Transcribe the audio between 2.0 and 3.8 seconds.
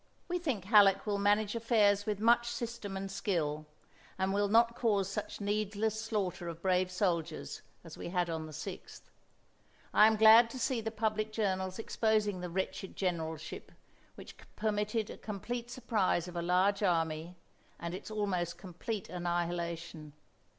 with much system and skill,